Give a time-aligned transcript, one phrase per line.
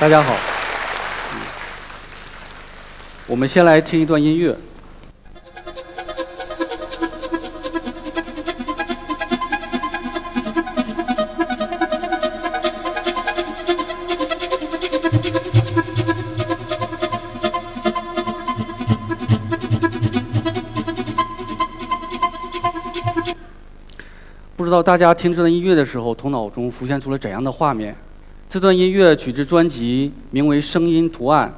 [0.00, 0.34] 大家好，
[3.26, 4.56] 我们先来听一段音乐。
[24.56, 27.94] 不知道大家听这段音乐的时候，头脑中浮现出了怎样的画面？
[28.50, 31.48] 这段音乐取自专辑，名为《声音图案》。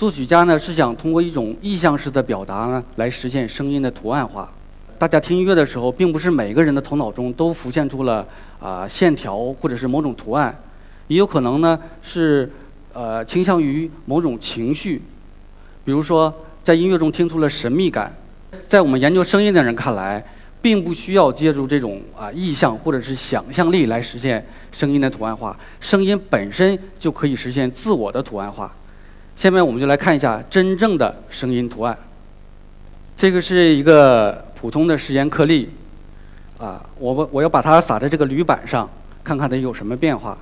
[0.00, 4.50] 作曲家呢是想通过一种意象式的表达呢，来实现声音的图案化。
[4.96, 8.26] 大家听音乐的时候，并不是每个人的头脑中都浮现出了
[8.58, 10.58] 啊、线条或者是某种图案，
[11.08, 12.50] 也有可能呢是
[12.94, 15.02] 呃倾向于某种情绪，
[15.84, 18.10] 比如说在音乐中听出了神秘感。
[18.66, 20.24] 在我们研究声音的人看来，
[20.62, 28.72] 并不需要借助这种啊意象或者是想象力来实现声音的图案化，声音本身就可以实现自我的图案化。
[29.34, 31.98] 下面我们就来看一下真正的声音图案。
[33.16, 35.68] 这个是一个普通的实验颗粒，
[36.58, 38.88] 啊，我我要把它撒在这个铝板上，
[39.24, 40.38] 看看它有什么变化。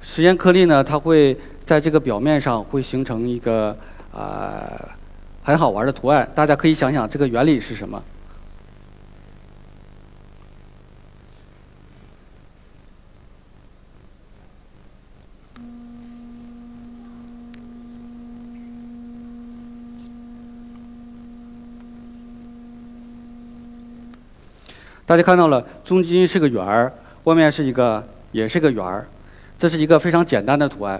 [0.00, 3.76] 实验颗粒呢，它会在这个表面上会形成一个
[4.12, 4.70] 啊、
[5.42, 8.02] 很好玩的图案，大家可以想想这个原理是什么。
[25.12, 26.90] 大家看到了，中间是个圆儿，
[27.24, 29.06] 外面是一个也是个圆儿，
[29.58, 30.98] 这是一个非常简单的图案。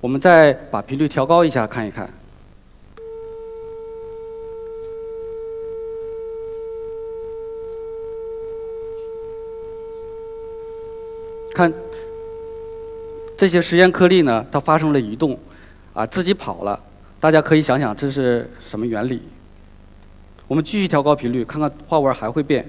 [0.00, 2.08] 我们再把频率调高一下，看一看。
[11.54, 11.70] 看
[13.36, 15.38] 这些实验颗粒呢，它发生了移动，
[15.92, 16.82] 啊，自己跑了。
[17.20, 19.20] 大家可以想想这是什么原理？
[20.48, 22.66] 我们继续调高频率，看看花纹还会变。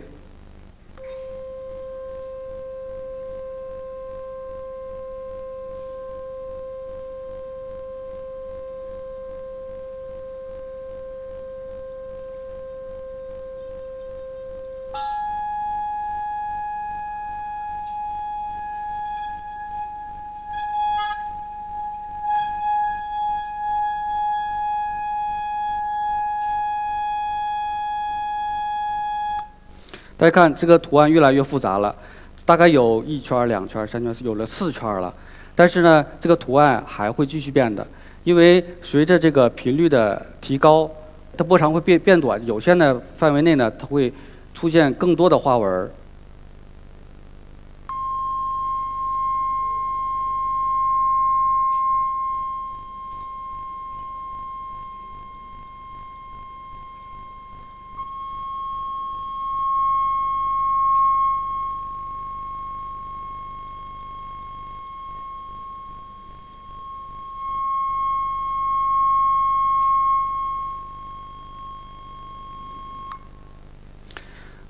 [30.23, 31.93] 大家看这个图案越来越复杂了，
[32.45, 35.13] 大概有一圈、两圈、三圈，有了四圈了。
[35.53, 37.85] 但是呢，这个图案还会继续变的，
[38.23, 40.89] 因为随着这个频率的提高，
[41.35, 44.13] 它波长会变变短，有限的范围内呢，它会
[44.53, 45.91] 出现更多的花纹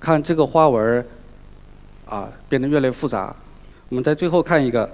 [0.04, 1.06] 看这个花纹
[2.06, 3.34] 啊，变得越来越复杂。
[3.88, 4.92] 我们在最后看一个，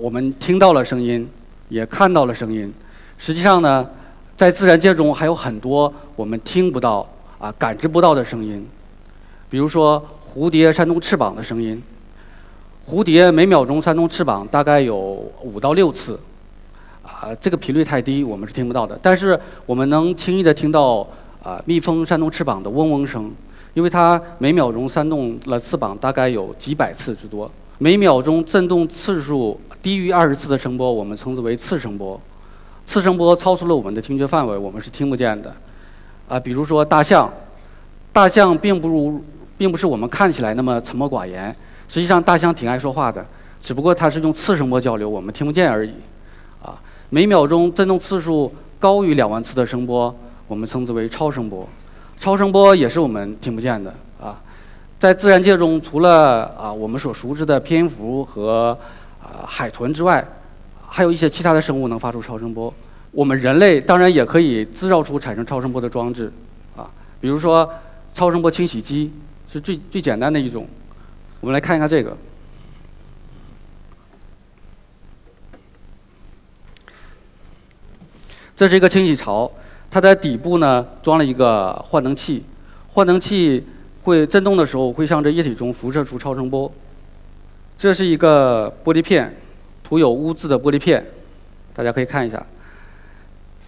[0.00, 1.28] 我们听到了声音，
[1.68, 2.72] 也看到了声音。
[3.18, 3.86] 实际上呢，
[4.34, 7.06] 在自然界中还有很多我们听不到
[7.38, 8.66] 啊、感知不到的声音，
[9.50, 11.82] 比如说蝴蝶扇动翅膀的声音。
[12.88, 16.18] 蝴蝶每秒钟扇动翅膀大概有五到六次，
[17.02, 18.98] 啊，这个频率太低，我们是听不到的。
[19.02, 21.06] 但是我们能轻易的听到
[21.42, 23.30] 啊蜜蜂扇动翅膀的嗡嗡声，
[23.74, 27.50] 因为它每秒钟扇动了翅膀大概有几百次之多。
[27.78, 32.20] 每秒钟振动次数低于二十次的声波，我们称之为次声波。
[32.86, 35.54] 次声波超出了我们的听觉范围，我们是听不见的。
[36.28, 37.32] 啊，比如说大象，
[38.12, 39.24] 大象并不如，
[39.56, 41.54] 并不是我们看起来那么沉默寡言。
[41.88, 43.24] 实际上，大象挺爱说话的，
[43.60, 45.92] 只不过它是用次声波交流，我们听不见而已。
[46.62, 46.80] 啊，
[47.10, 50.14] 每秒钟振动次数高于两万次的声波，
[50.46, 51.68] 我们称之为超声波。
[52.18, 54.40] 超声波也是我们听不见的啊。
[55.02, 58.78] 在自然界中，除了啊我们所熟知的蝙蝠和
[59.20, 60.24] 啊海豚之外，
[60.86, 62.72] 还有一些其他的生物能发出超声波。
[63.10, 66.32] 我们人类当然也可以制造出产生超声波的装置，
[66.76, 66.88] 啊，
[67.20, 67.68] 比如说
[68.14, 69.12] 超声波清洗机
[69.50, 70.68] 是最最简单的一种。
[71.40, 72.16] 我们来看一看这个，
[78.54, 79.50] 这是一个清洗槽，
[79.90, 82.44] 它在底部呢装了一个换能器，
[82.92, 83.66] 换能器
[84.02, 86.70] 会振动的时候会向这液体中辐射出超声波。
[87.78, 89.34] 这是一个玻璃片，
[89.82, 91.04] 涂有污渍的玻璃片，
[91.74, 92.44] 大家可以看一下，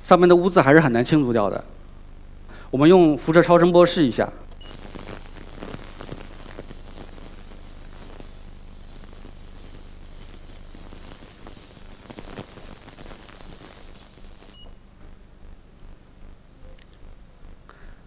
[0.03, 1.65] 上面的污渍还是很难清除掉的。
[2.71, 4.29] 我们用辐射超声波试一下，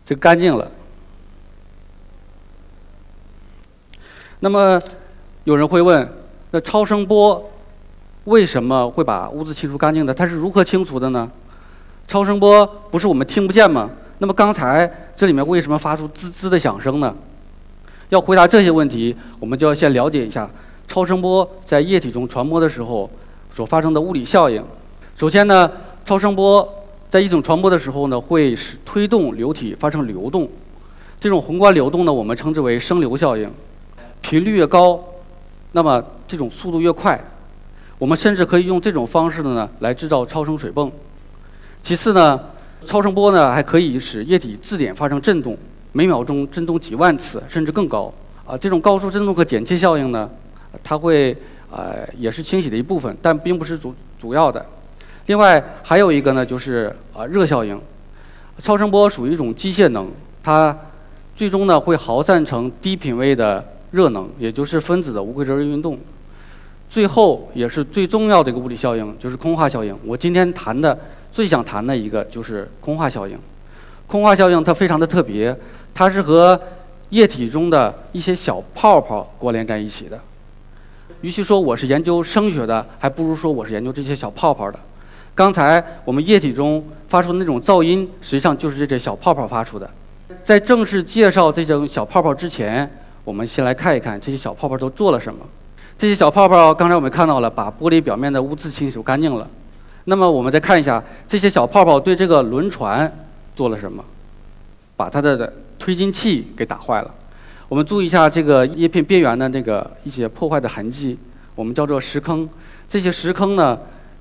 [0.06, 0.72] 这干净了。
[4.40, 4.82] 那么。
[5.44, 6.06] 有人会问，
[6.52, 7.42] 那超声波
[8.26, 10.14] 为什么会把污渍清除干净的？
[10.14, 11.32] 它是如何清除的呢？
[12.06, 13.90] 超声波不是我们听不见吗？
[14.18, 17.16] 那么刚才这里面为什么发出滋滋的响声呢？
[18.10, 20.50] 要回答这些问题，我们就要先了解一下
[20.86, 23.10] 超声波在液体中传播的时候
[23.50, 24.62] 所发生的物理效应。
[25.16, 25.72] 首先呢，
[26.04, 26.68] 超声波
[27.10, 30.50] 在一种传播的时候呢，会使推动流体发生流动，
[31.22, 33.50] 这种宏观流动呢，我们称之为声流效应，
[34.28, 35.02] 频率越高。
[35.72, 37.18] 那么这种速度越快，
[37.98, 40.92] 我们甚至可以用这种方式的呢来制造超声水泵。
[41.82, 42.38] 其次呢，
[42.86, 45.58] 超声波呢还可以使液体质点发生振动，
[45.94, 48.14] 每秒钟振动几万次甚至更高。
[48.46, 50.30] 啊，这种高速振动和剪切效应呢，
[50.84, 51.34] 它会
[51.72, 54.66] 呃也是清洗的一部分，但并不是主主要的。
[55.28, 57.80] 另外还有一个呢就是啊热效应。
[58.60, 60.10] 超声波属于一种机械能，
[60.44, 60.78] 它
[61.34, 63.64] 最终呢会耗散成低频位的。
[63.92, 65.98] 热能，也就是分子的无规则运动，
[66.90, 69.98] 最后也是最重要的一个物理效应，就是空化效应。
[70.06, 70.98] 我今天谈的
[71.32, 73.38] 最想谈的一个就是空化效应。
[74.08, 75.56] 空化效应它非常的特别，
[75.94, 76.60] 它是和
[77.10, 80.20] 液体中的一些小泡泡关联在一起的。
[81.22, 84.80] 与其说我是研究声学的，还不如说我是研究这些小泡泡的。
[85.34, 89.90] 刚才我们液体中发出的那种噪音，实际上就是这些小泡泡发出的。
[90.44, 92.90] 在正式介绍这种小泡泡之前，
[93.28, 95.46] 我们先来看一看这些小泡泡都做了什么。
[95.98, 99.46] 这些小泡泡，刚才我们看到了，把玻璃表面的污渍清除干净了。
[100.06, 104.02] 那么我们再看一下这些小泡泡对这个轮船做了什么？
[104.96, 107.14] 把它的推进器给打坏了。
[107.68, 111.20] 我们注意一下这个叶片边缘的那个一些破坏的痕迹，
[111.54, 112.48] 我们叫做石坑。
[112.88, 113.78] 这些石坑呢，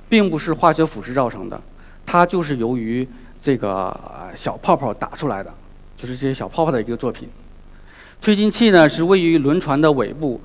[0.09, 1.63] 并不是化学腐蚀造成的，
[2.05, 3.09] 它就是由于
[3.41, 3.97] 这个
[4.35, 5.55] 小泡泡打出来的，
[5.97, 7.29] 就是这些小泡泡的一个作品。
[8.21, 10.41] 推进器呢是位于轮船的尾部，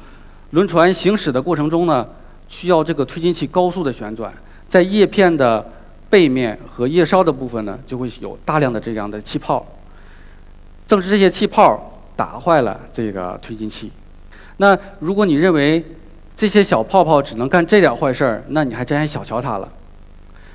[0.51, 2.07] 轮船行驶的过程中呢，
[2.47, 4.31] 需要这个推进器高速的旋转，
[4.69, 5.68] 在叶片的
[6.09, 9.65] 背面和叶梢的部分呢，就会有大量的这样的气泡。
[10.85, 13.91] 正是这些气泡打坏了这个推进器。
[14.57, 15.83] 那如果你认为
[16.35, 19.71] 这些小泡泡只能干这点坏事儿，那你还真还小瞧它了。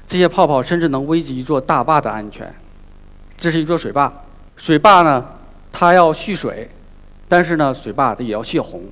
[0.06, 2.54] 这些泡泡甚至能危及一座大坝的安全。
[3.36, 4.12] 这是一座水坝，
[4.56, 5.24] 水坝呢，
[5.72, 6.70] 它要蓄水。
[7.28, 8.82] 但是呢，水坝它也要泄洪，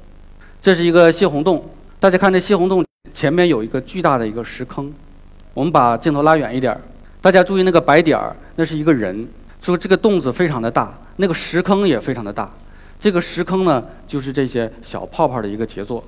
[0.60, 1.64] 这是一个泄洪洞。
[2.00, 4.92] 大家看这泄洪洞前面有一个巨大的一个石坑，
[5.52, 6.78] 我们把镜头拉远一点，
[7.20, 9.26] 大家注意那个白点儿，那是一个人。
[9.60, 12.50] 说这个洞子非常的大，那个石坑也非常的大。
[13.00, 16.04] 这个石坑呢，就是这些小泡泡的一个杰作。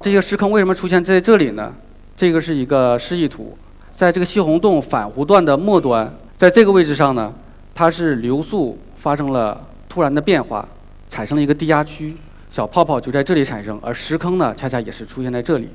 [0.00, 1.72] 这些石坑为什么出现在这里呢？
[2.14, 3.56] 这个是一个示意图，
[3.90, 7.32] 在这个泄洪洞反弧段的末端，在这个位置上呢，
[7.74, 9.58] 它是流速发生了
[9.88, 10.68] 突然的变化。
[11.08, 12.16] 产生了一个低压区，
[12.50, 15.68] 小泡泡就在这里产生，而石坑呢，恰恰也是出现在这里。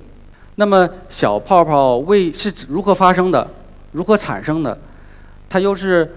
[0.56, 3.48] 那么小泡泡为是如何发生的，
[3.92, 4.78] 如何产生的，
[5.50, 6.16] 它又是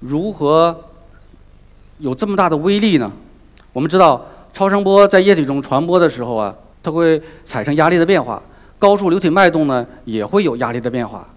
[0.00, 0.74] 如何
[1.98, 3.12] 有这么大的威力呢？
[3.72, 8.42] 我们知道，超声波在液体中传播的时候啊，它会产生压力的变化，
[8.78, 11.28] 高速流体脉动呢也会有压力的变化。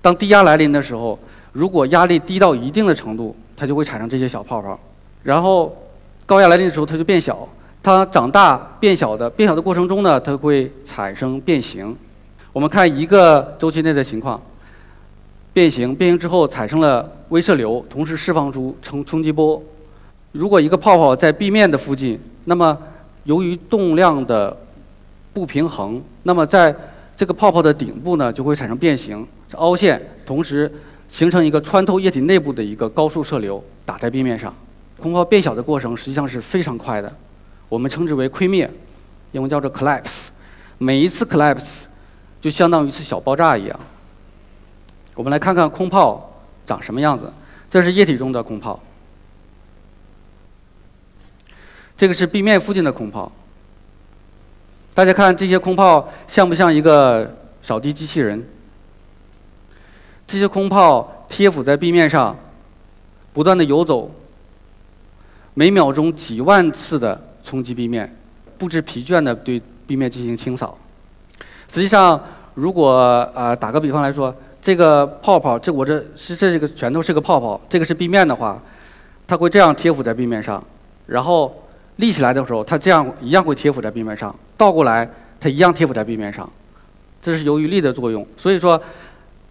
[0.00, 1.16] 当低压来临的时候，
[1.52, 4.78] 如果压力低到一定的程度，它就会产生这些小泡泡，
[5.22, 5.76] 然后。
[6.32, 7.46] 高压来临的时候，它就变小。
[7.82, 11.94] 它长大变小的变小的过程中呢，它会产生变形。
[12.54, 14.40] 我们看一个周期内的情况，
[15.52, 19.62] 变形变形之后产生了微射流，同时释放出冲冲击波。
[20.30, 22.78] 如果一个泡泡在壁面的附近，那么
[23.24, 24.56] 由于动量的
[25.34, 26.74] 不平衡，那么在
[27.14, 30.72] 这个泡泡的顶部呢就会产生变形，凹陷，同时
[31.10, 34.54] 形成一个穿透液体内部的一个高速射流，打在壁面上。
[35.02, 37.12] 空泡变小的过程实际上是非常快的，
[37.68, 38.70] 我们称之为溃灭，
[39.32, 40.28] 英文叫做 collapse。
[40.78, 41.86] 每一次 collapse
[42.40, 43.80] 就相当于一次小爆炸一样。
[45.14, 46.32] 我们来看看空泡
[46.64, 47.32] 长什么样子。
[47.68, 48.78] 这是液体中的空泡，
[51.96, 53.32] 这个是壁面附近的空泡。
[54.94, 58.46] 大家看这些空泡像不像一个扫地机器人？
[60.26, 62.36] 这些空泡贴附在壁面上，
[63.32, 64.10] 不断的游走，
[65.54, 68.14] 每秒钟几万次的冲击壁面，
[68.56, 70.76] 不知疲倦的对壁面进行清扫。
[71.72, 72.20] 实际上，
[72.54, 72.90] 如果
[73.34, 78.60] 啊打个比方来说，这个泡泡，这我这是这个全都是个泡泡，这个是壁面的话，
[79.26, 80.62] 它会这样贴附在壁面上，
[81.06, 81.54] 然后
[81.96, 85.08] 立起来的时候，它这样一样会贴附在壁面上，倒过来
[85.40, 86.48] 它一样贴附在壁面上，
[87.20, 88.80] 这是由于力的作用，所以说。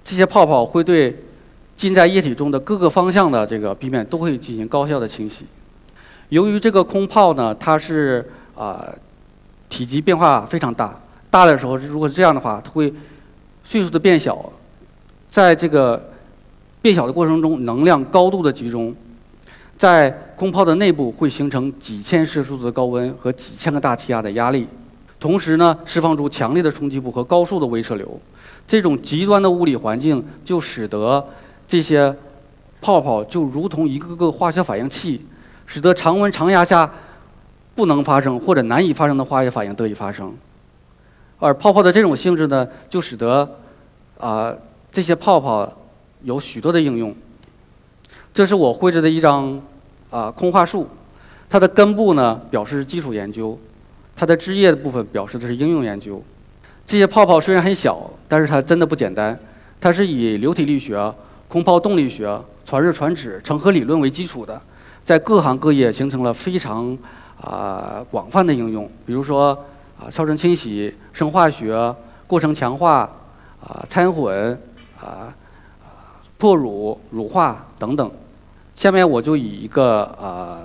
[0.03, 1.15] 这些泡泡会对
[1.75, 5.46] 浸在液体中的各个方向的这个壁面都会进行高效的清洗。
[6.31, 8.88] 由于这个空泡呢，它是啊
[9.67, 10.97] 体积变化非常大，
[11.29, 12.93] 大的时候如果是这样的话，它会
[13.65, 14.50] 迅速的变小，
[15.29, 16.01] 在这个
[16.81, 18.95] 变小的过程中，能量高度的集中，
[19.75, 24.65] 在空泡的内部会形成几千摄氏度的高温和几千个大气压的压力，
[25.19, 28.17] 同时呢，释放出强烈的冲击波和高速的微射流。
[28.65, 31.27] 这种极端的物理环境就使得
[31.67, 32.15] 这些
[32.79, 35.25] 泡泡就如同一个个化学反应器，
[35.71, 36.91] 使得常温常压下
[37.73, 40.35] 不能发生或者难以发生的化学反应得以发生。
[41.39, 43.49] 而泡泡的这种性质呢，就使得
[44.19, 44.53] 啊
[44.91, 45.71] 这些泡泡
[46.23, 47.15] 有许多的应用。
[48.33, 49.61] 这是我绘制的一张
[50.09, 50.89] 啊空话树，
[51.49, 53.57] 它的根部呢表示基础研究，
[54.13, 56.21] 它的枝叶的部分表示的是应用研究。
[56.85, 59.39] 这些泡泡虽然很小，但是它真的不简单。
[59.79, 61.13] 它是以流体力学、
[61.47, 64.61] 空泡动力学、传热传导、成核理论为基础的，
[65.03, 66.98] 在各行各业形成了非常
[67.39, 68.89] 啊广泛的应用。
[69.05, 69.58] 比如说
[70.00, 71.93] 啊，超声清洗、生化学、
[72.27, 73.10] 过程强化、
[73.65, 74.60] 啊掺混、
[75.00, 75.34] 啊
[76.38, 78.12] 破乳、乳化等等。
[78.74, 80.60] 下面我就以一个啊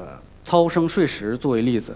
[0.44, 1.94] 超声碎石作为例子。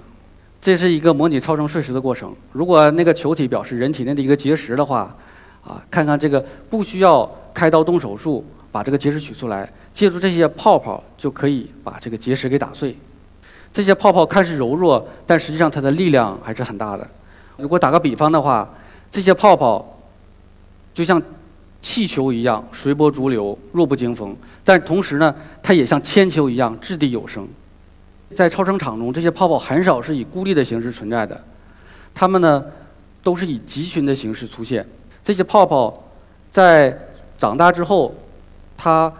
[0.60, 2.34] 这是一个模拟超声碎石的过程。
[2.52, 5.16] 如果那个球体表示人体内的一个结石的话，
[5.64, 12.96] 啊，看看这个不需要开刀动手术把这个结石取出来，借助这些泡泡就可以把这个结石给打碎。
[13.72, 17.06] 这些泡泡看似柔弱，但实际上它的力量还是很大的。
[17.56, 18.68] 如果打个比方的话，
[19.10, 20.00] 这些泡泡
[20.92, 21.22] 就像
[21.80, 27.46] 气球一样随波逐流、弱不禁风，但同时呢，它也像铅球一样掷地有声。
[28.34, 31.40] 在超声场中，这些泡泡很少是以孤立的形式存在的，
[32.14, 32.64] 它们呢
[33.22, 34.86] 都是以集群的形式出现。
[35.22, 36.02] 这些泡泡
[36.50, 36.96] 在
[37.36, 38.14] 长大之后，
[38.76, 39.12] 它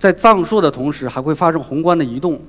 [0.00, 2.40] 在藏硕的同时还会发生宏观的移动，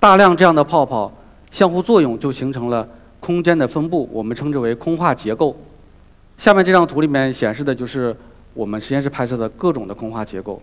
[0.00, 1.12] 大量这样的泡泡
[1.50, 2.88] 相互作用就形成了
[3.20, 5.54] 空间的分布，我们称之为空化结构。
[6.38, 8.16] 下面这张图里面显示的就是
[8.54, 10.62] 我们实验室拍摄的各种的空化结构。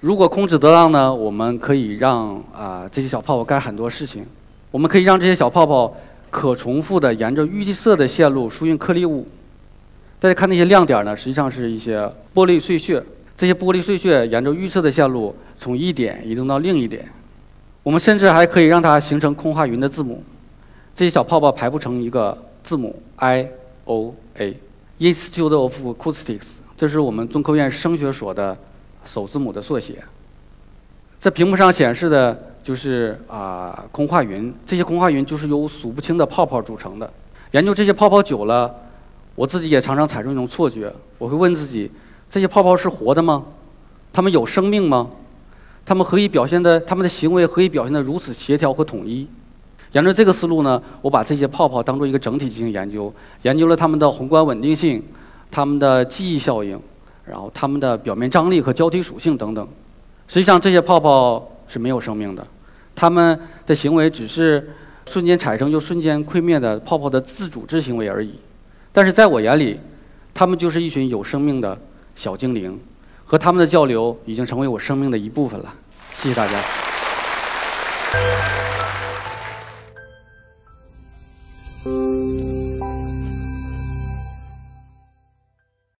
[0.00, 4.24] 如果控制得当呢，我们可以让啊这些小泡泡干很多事情。
[4.70, 5.94] 我们可以让这些小泡泡
[6.30, 9.28] 可重复的沿着预色的线路输运颗粒物。
[10.18, 12.00] 大家看那些亮点呢，实际上是一些
[12.34, 13.04] 玻璃碎屑。
[13.38, 17.10] 这些玻璃碎屑沿着预测的线路从一点移动到另一点。
[17.82, 20.22] 我们甚至还可以让它形成空化云的字母。
[20.94, 23.48] 这些小泡泡排布成一个字母 I
[23.84, 28.58] O A，Institute of Acoustics，这是我们中科院声学所的。
[29.04, 29.94] 首字母的缩写。
[31.18, 37.10] 在屏幕上显示的就是啊空化云，这些空化云就是由数不清的泡泡组成的。
[37.52, 38.74] 研究这些泡泡久了，
[39.34, 41.90] 我自己也常常产生一种错觉，我会问自己：
[42.30, 43.44] 这些泡泡是活的吗？
[44.12, 45.08] 它们有生命吗？
[45.84, 46.78] 它们何以表现的？
[46.80, 49.28] 它们的行为何以表现的如此协调和统一？
[49.92, 55.02] 沿着这个思路呢，我把这些泡泡当做一个整体进行研究，研究了它们的宏观稳定性，
[55.50, 56.78] 它们的记忆效应。
[57.24, 59.68] 然后它们的表面张力和胶体属性等等，
[60.26, 62.46] 实际上这些泡泡是没有生命的，
[62.96, 64.74] 它们的行为只是
[65.06, 68.36] 瞬间产生又瞬间溃灭的泡泡的自组织行为而已。
[68.94, 69.78] 但是在我眼里，
[70.32, 71.78] 它们就是一群有生命的
[72.18, 72.76] 小精灵，
[73.24, 75.72] 和他们的交流已经成为我生命的一部分了。
[76.16, 76.58] 谢谢大家。